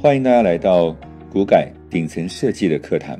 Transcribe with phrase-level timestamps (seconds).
[0.00, 0.92] 欢迎大家来到
[1.30, 3.18] 股改顶层设计的课堂，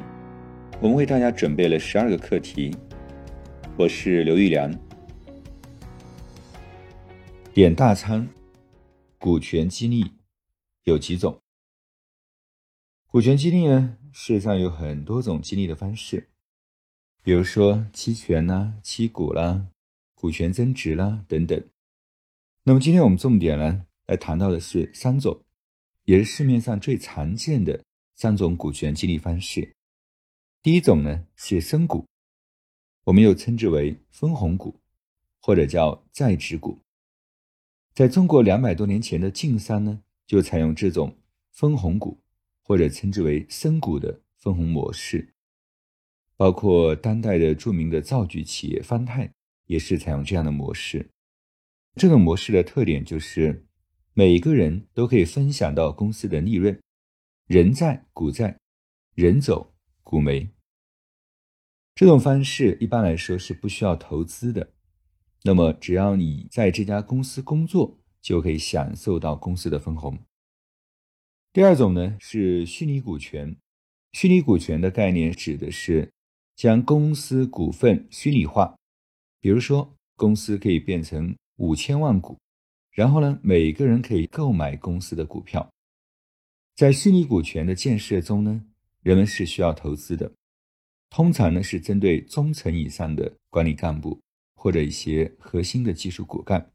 [0.81, 2.77] 我们为大家准备了十二个课题。
[3.77, 4.73] 我是刘玉良。
[7.53, 8.29] 点大仓，
[9.19, 10.13] 股权激励
[10.83, 11.41] 有几种？
[13.07, 16.29] 股权激励呢，世界上有很多种激励的方式，
[17.23, 19.69] 比如说期权啦、期股啦、
[20.15, 21.63] 股权增值啦等等。
[22.65, 25.41] 那么今天我们重点呢，来谈到的是三种。
[26.07, 27.83] 也是市面上最常见的
[28.15, 29.75] 三种股权激励方式。
[30.61, 32.07] 第一种呢是深股，
[33.05, 34.79] 我们又称之为分红股，
[35.41, 36.79] 或者叫在职股。
[37.95, 41.17] 在中国两百多年前的晋商呢，就采用这种
[41.53, 42.21] 分红股，
[42.63, 45.33] 或者称之为深股的分红模式。
[46.37, 49.33] 包括当代的著名的造纸企业方太，
[49.65, 51.09] 也是采用这样的模式。
[51.95, 53.64] 这种模式的特点就是。
[54.17, 56.81] 每个人都可以分享到公司的利润，
[57.49, 58.61] 人在股在，
[59.17, 60.49] 人走股没。
[61.97, 64.73] 这种方式一般来说是不需要投资的，
[65.43, 70.17] 那么只要你在这家公司工作，就可以享受到公司的分红。
[71.53, 73.57] 第二种呢是虚拟股权，
[74.13, 76.13] 虚拟股权的概念指的是
[76.55, 78.77] 将公司股份虚拟化，
[79.41, 82.39] 比如说公司可以变成五千万股。
[82.95, 85.69] 然后呢，每个人可以购买公司的股票。
[86.77, 88.63] 在虚拟股权的建设中呢，
[89.03, 90.33] 人们是需要投资的，
[91.11, 94.21] 通常呢是针对中层以上的管理干部
[94.55, 96.71] 或者一些核心的技术骨干。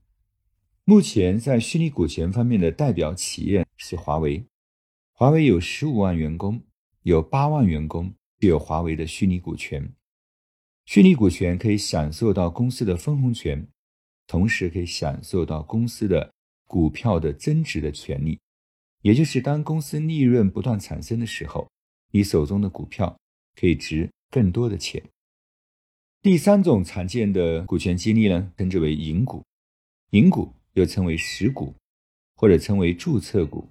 [0.83, 4.45] 目前在虚拟股权方面的代表企业是华为，
[5.13, 6.61] 华为有十五万员工，
[7.03, 9.93] 有八万员工具有华为的虚拟股权。
[10.85, 13.69] 虚拟股权可以享受到公司的分红权。
[14.29, 16.31] 同时可以享受到公司的
[16.67, 18.39] 股票的增值的权利，
[19.01, 21.67] 也就是当公司利润不断产生的时候，
[22.11, 23.17] 你手中的股票
[23.59, 25.03] 可以值更多的钱。
[26.21, 29.43] 第三种常见的股权激励呢，称之为银股，
[30.11, 31.73] 银股又称为实股，
[32.35, 33.67] 或者称为注册股。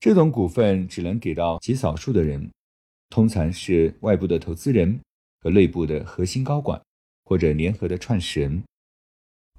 [0.00, 2.50] 这种股份只能给到极少数的人，
[3.10, 5.00] 通常是外部的投资人
[5.38, 6.82] 和内部的核心高管
[7.22, 8.60] 或者联合的创始人。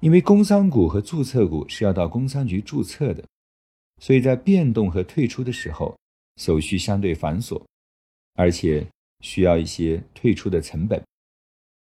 [0.00, 3.24] 因为工商股和注册股是要到工商局注册的，
[4.00, 5.98] 所以在变动和退出的时候，
[6.36, 7.60] 手续相对繁琐，
[8.34, 8.86] 而且
[9.20, 11.04] 需要一些退出的成本，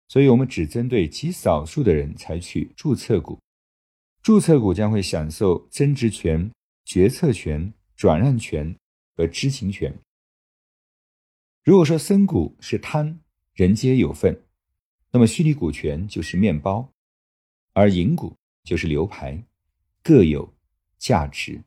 [0.08, 3.38] 所以我们只针对极少数的人采取注册股。
[4.24, 6.50] 注册股将会享受增值权、
[6.86, 8.74] 决策权、转让权
[9.18, 9.94] 和知情权。
[11.64, 13.20] 如果说深股是贪，
[13.54, 14.42] 人皆有份，
[15.12, 16.90] 那么虚拟股权就是面包。
[17.76, 19.44] 而银股就是流牌，
[20.02, 20.50] 各有
[20.98, 21.62] 价值。